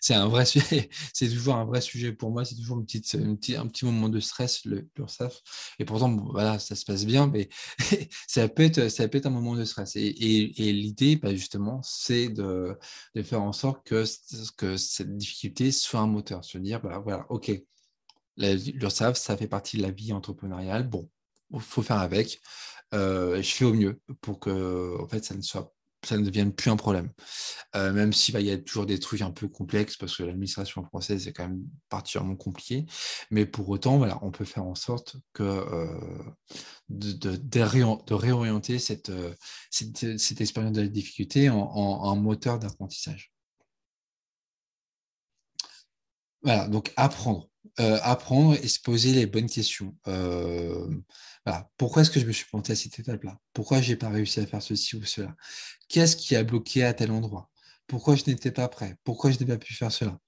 c'est 0.00 0.14
un 0.14 0.26
vrai 0.26 0.44
sujet, 0.46 0.90
c'est 1.12 1.28
toujours 1.28 1.54
un 1.54 1.64
vrai 1.64 1.80
sujet 1.80 2.12
pour 2.12 2.32
moi, 2.32 2.44
c'est 2.44 2.56
toujours 2.56 2.78
une 2.78 2.84
petite, 2.84 3.14
un 3.14 3.36
petit 3.68 3.84
moment 3.84 4.08
de 4.08 4.18
stress, 4.18 4.64
l'URSSAF. 4.64 5.42
Et 5.78 5.84
pourtant, 5.84 6.14
voilà, 6.32 6.58
ça 6.58 6.74
se 6.74 6.84
passe 6.84 7.06
bien, 7.06 7.28
mais 7.28 7.48
ça, 8.26 8.48
peut 8.48 8.64
être, 8.64 8.88
ça 8.88 9.06
peut 9.06 9.18
être 9.18 9.26
un 9.26 9.30
moment 9.30 9.54
de 9.54 9.64
stress. 9.64 9.94
Et, 9.94 10.12
l'idée, 10.72 11.14
bah, 11.14 11.32
justement, 11.34 11.80
c'est 11.84 12.30
de, 12.30 12.76
faire 13.22 13.42
en 13.42 13.52
sorte 13.52 13.86
que, 13.86 14.04
que 14.56 14.76
cette 14.76 15.16
difficulté 15.16 15.70
soit 15.70 16.00
un 16.00 16.08
moteur, 16.08 16.44
se 16.44 16.58
dire, 16.58 16.80
bah, 16.82 16.95
voilà, 16.98 17.26
ok, 17.30 17.52
l'URSAF, 18.36 19.16
ça 19.16 19.36
fait 19.36 19.48
partie 19.48 19.76
de 19.78 19.82
la 19.82 19.90
vie 19.90 20.12
entrepreneuriale. 20.12 20.88
Bon, 20.88 21.08
il 21.52 21.60
faut 21.60 21.82
faire 21.82 21.98
avec. 21.98 22.40
Euh, 22.94 23.42
je 23.42 23.50
fais 23.50 23.64
au 23.64 23.74
mieux 23.74 24.00
pour 24.20 24.38
que 24.40 24.96
en 25.02 25.08
fait, 25.08 25.24
ça 25.24 25.34
ne 25.34 25.42
soit 25.42 25.72
ça 26.04 26.16
ne 26.16 26.24
devienne 26.24 26.52
plus 26.52 26.70
un 26.70 26.76
problème. 26.76 27.10
Euh, 27.74 27.92
même 27.92 28.12
s'il 28.12 28.32
va 28.32 28.40
y 28.40 28.50
avoir 28.50 28.64
toujours 28.64 28.86
des 28.86 29.00
trucs 29.00 29.22
un 29.22 29.32
peu 29.32 29.48
complexes, 29.48 29.96
parce 29.96 30.16
que 30.16 30.22
l'administration 30.22 30.84
française 30.84 31.26
est 31.26 31.32
quand 31.32 31.48
même 31.48 31.64
particulièrement 31.88 32.36
compliquée. 32.36 32.86
Mais 33.30 33.44
pour 33.44 33.68
autant, 33.68 33.98
voilà, 33.98 34.18
on 34.22 34.30
peut 34.30 34.44
faire 34.44 34.64
en 34.64 34.76
sorte 34.76 35.16
que, 35.32 35.42
euh, 35.42 35.98
de, 36.88 38.14
réorienter 38.14 38.78
cette, 38.78 39.10
cette, 39.70 40.40
expérience 40.40 40.74
de 40.74 40.82
la 40.82 40.88
difficulté 40.88 41.50
en, 41.50 41.58
en 41.58 42.16
moteur 42.16 42.60
d'apprentissage. 42.60 43.32
Voilà, 46.42 46.68
donc 46.68 46.92
apprendre. 46.96 47.48
Euh, 47.78 47.98
apprendre 48.02 48.54
et 48.54 48.68
se 48.68 48.80
poser 48.80 49.12
les 49.12 49.26
bonnes 49.26 49.50
questions. 49.50 49.94
Euh. 50.06 50.88
Pourquoi 51.76 52.02
est-ce 52.02 52.10
que 52.10 52.20
je 52.20 52.26
me 52.26 52.32
suis 52.32 52.46
planté 52.46 52.72
à 52.72 52.76
cette 52.76 52.98
étape-là? 52.98 53.38
Pourquoi 53.52 53.80
je 53.80 53.90
n'ai 53.90 53.96
pas 53.96 54.08
réussi 54.08 54.40
à 54.40 54.46
faire 54.46 54.62
ceci 54.62 54.96
ou 54.96 55.04
cela? 55.04 55.34
Qu'est-ce 55.88 56.16
qui 56.16 56.34
a 56.36 56.42
bloqué 56.42 56.84
à 56.84 56.94
tel 56.94 57.10
endroit? 57.10 57.50
Pourquoi 57.86 58.16
je 58.16 58.24
n'étais 58.26 58.50
pas 58.50 58.68
prêt? 58.68 58.96
Pourquoi 59.04 59.30
je 59.30 59.38
n'ai 59.38 59.46
pas 59.46 59.58
pu 59.58 59.74
faire 59.74 59.92
cela? 59.92 60.18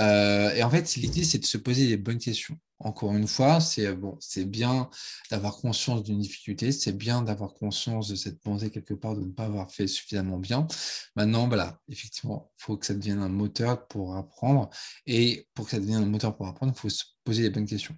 Euh, 0.00 0.52
et 0.54 0.62
en 0.62 0.70
fait, 0.70 0.94
l'idée, 0.96 1.24
c'est 1.24 1.38
de 1.38 1.44
se 1.44 1.58
poser 1.58 1.86
les 1.86 1.96
bonnes 1.96 2.18
questions. 2.18 2.56
Encore 2.80 3.12
une 3.14 3.26
fois, 3.26 3.60
c'est 3.60 3.92
bon, 3.92 4.16
c'est 4.20 4.44
bien 4.44 4.88
d'avoir 5.30 5.56
conscience 5.56 6.04
d'une 6.04 6.20
difficulté, 6.20 6.70
c'est 6.70 6.92
bien 6.92 7.22
d'avoir 7.22 7.52
conscience 7.54 8.08
de 8.08 8.14
cette 8.14 8.40
pensée 8.40 8.70
quelque 8.70 8.94
part 8.94 9.16
de 9.16 9.22
ne 9.22 9.32
pas 9.32 9.46
avoir 9.46 9.72
fait 9.72 9.88
suffisamment 9.88 10.38
bien. 10.38 10.68
Maintenant, 11.16 11.48
voilà, 11.48 11.80
effectivement, 11.88 12.52
il 12.58 12.62
faut 12.62 12.76
que 12.76 12.86
ça 12.86 12.94
devienne 12.94 13.20
un 13.20 13.28
moteur 13.28 13.88
pour 13.88 14.14
apprendre. 14.14 14.70
Et 15.06 15.48
pour 15.54 15.64
que 15.64 15.72
ça 15.72 15.80
devienne 15.80 16.02
un 16.04 16.06
moteur 16.06 16.36
pour 16.36 16.46
apprendre, 16.46 16.72
il 16.76 16.78
faut 16.78 16.88
se 16.88 17.04
poser 17.24 17.42
les 17.42 17.50
bonnes 17.50 17.66
questions. 17.66 17.96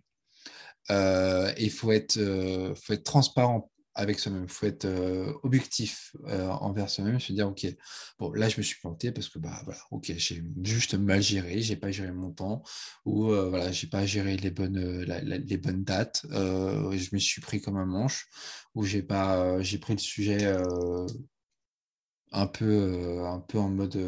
Euh, 0.91 1.53
il 1.59 1.71
faut 1.71 1.91
euh, 1.91 2.75
faut 2.75 2.93
être 2.95 3.05
transparent 3.05 3.71
avec 4.01 4.19
soi-même. 4.19 4.45
Il 4.45 4.51
faut 4.51 4.67
être 4.67 4.87
euh, 4.87 5.33
objectif 5.43 6.17
euh, 6.27 6.49
envers 6.49 6.89
soi-même, 6.89 7.21
se 7.21 7.33
dire, 7.33 7.49
OK, 7.49 7.67
bon, 8.19 8.33
là, 8.33 8.49
je 8.49 8.57
me 8.57 8.63
suis 8.63 8.81
planté 8.81 9.13
parce 9.13 9.29
que, 9.29 9.39
bah, 9.39 9.61
voilà, 9.65 9.81
OK, 9.91 10.13
j'ai 10.17 10.43
juste 10.63 10.95
mal 10.95 11.23
géré, 11.23 11.61
j'ai 11.61 11.77
pas 11.77 11.91
géré 11.91 12.11
mon 12.13 12.33
temps, 12.33 12.63
ou 13.05 13.31
euh, 13.31 13.51
voilà, 13.51 13.71
j'ai 13.73 13.87
pas 13.89 14.07
géré 14.07 14.37
les 14.37 14.51
bonnes, 14.51 15.03
les 15.05 15.59
bonnes 15.59 15.85
dates, 15.85 16.23
je 16.31 17.15
me 17.15 17.19
suis 17.19 17.41
pris 17.41 17.61
comme 17.61 17.77
un 17.77 17.87
manche, 17.87 18.27
ou 18.75 18.85
j'ai 18.85 19.03
pas, 19.03 19.61
j'ai 19.63 19.79
pris 19.79 19.93
le 19.95 19.99
sujet 19.99 20.53
un 22.33 22.47
peu, 22.47 23.25
un 23.27 23.41
peu 23.41 23.59
en 23.59 23.69
mode 23.69 23.99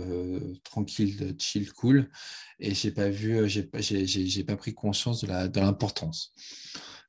tranquille, 0.64 1.36
chill, 1.38 1.70
cool, 1.72 2.10
et 2.58 2.74
j'ai 2.74 2.92
pas 2.92 3.10
vu, 3.10 3.48
j'ai 3.48 3.64
pas, 3.64 3.80
j'ai, 3.80 4.44
pas 4.44 4.56
pris 4.56 4.74
conscience 4.74 5.20
de, 5.22 5.26
la, 5.26 5.48
de 5.48 5.60
l'importance 5.60 6.32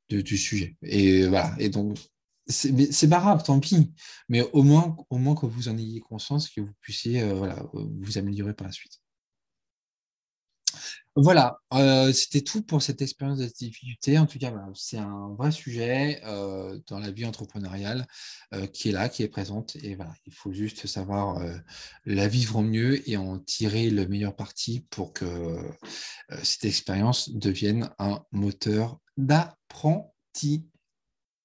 du 0.10 0.38
sujet. 0.38 0.76
Et 0.84 1.28
voilà, 1.28 1.56
et 1.60 1.70
donc 1.70 1.98
c'est 2.48 3.10
pas 3.10 3.20
grave, 3.20 3.44
tant 3.44 3.60
pis. 3.60 3.94
Mais 4.30 4.42
au 4.54 4.64
moins, 4.64 4.96
au 5.10 5.18
moins 5.18 5.36
que 5.36 5.46
vous 5.46 5.70
en 5.70 5.78
ayez 5.78 6.02
conscience, 6.02 6.50
que 6.50 6.62
vous 6.62 6.74
puissiez 6.82 7.22
euh, 7.22 7.34
voilà, 7.34 7.64
vous 7.74 8.18
améliorer 8.18 8.54
par 8.54 8.68
la 8.68 8.74
suite. 8.74 9.00
Voilà, 11.16 11.60
euh, 11.74 12.12
c'était 12.12 12.42
tout 12.42 12.64
pour 12.64 12.82
cette 12.82 13.04
expérience 13.04 13.38
de 13.38 13.46
difficulté. 13.46 14.18
En 14.18 14.26
tout 14.26 14.40
cas, 14.40 14.52
c'est 14.74 14.98
un 14.98 15.36
vrai 15.38 15.52
sujet 15.52 16.20
euh, 16.26 16.80
dans 16.88 16.98
la 16.98 17.12
vie 17.12 17.26
entrepreneuriale 17.26 18.08
qui 18.74 18.90
est 18.90 18.92
là, 18.92 19.10
qui 19.10 19.22
est 19.22 19.28
présente. 19.28 19.76
Et 19.78 19.96
il 20.26 20.34
faut 20.34 20.52
juste 20.52 20.88
savoir 20.88 21.40
la 22.06 22.28
vivre 22.28 22.58
au 22.58 22.62
mieux 22.64 23.08
et 23.08 23.16
en 23.16 23.38
tirer 23.38 23.92
le 23.92 24.08
meilleur 24.08 24.36
parti 24.36 24.88
pour 24.90 25.14
que 25.14 25.60
cette 26.42 26.66
expérience 26.66 27.30
devienne 27.30 27.92
un 28.00 28.24
moteur 28.32 28.98
d'apprentissage 29.16 30.73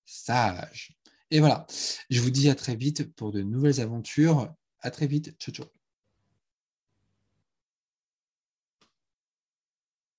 sage. 0.09 0.93
Et 1.31 1.41
voilà, 1.41 1.67
je 2.11 2.21
vous 2.21 2.31
dis 2.31 2.49
à 2.49 2.55
très 2.55 2.77
vite 2.77 3.15
pour 3.15 3.33
de 3.33 3.43
nouvelles 3.43 3.81
aventures. 3.81 4.55
À 4.81 4.91
très 4.91 5.07
vite. 5.07 5.37
Ciao, 5.39 5.55
ciao. 5.55 5.78